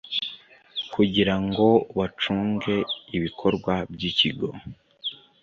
kugira 0.93 1.35
ngo 1.45 1.67
bacunge 1.97 2.75
ibikorwa 3.15 3.73
by 3.93 4.01
ikigo 4.09 4.49